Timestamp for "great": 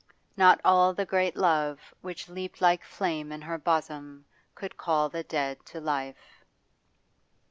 1.05-1.35